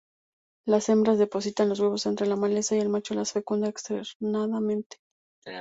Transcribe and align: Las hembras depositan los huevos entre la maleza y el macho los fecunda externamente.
Las 0.65 0.89
hembras 0.89 1.19
depositan 1.19 1.69
los 1.69 1.79
huevos 1.79 2.07
entre 2.07 2.25
la 2.25 2.35
maleza 2.35 2.75
y 2.75 2.79
el 2.79 2.89
macho 2.89 3.13
los 3.13 3.33
fecunda 3.33 3.69
externamente. 3.69 4.97